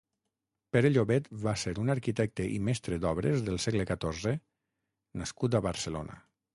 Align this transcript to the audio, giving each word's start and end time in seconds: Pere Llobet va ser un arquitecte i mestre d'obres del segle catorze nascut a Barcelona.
Pere 0.75 0.89
Llobet 0.93 1.27
va 1.43 1.53
ser 1.65 1.73
un 1.83 1.93
arquitecte 1.95 2.47
i 2.55 2.57
mestre 2.71 2.99
d'obres 3.05 3.47
del 3.51 3.63
segle 3.69 3.89
catorze 3.95 4.37
nascut 5.25 5.59
a 5.61 5.67
Barcelona. 5.71 6.23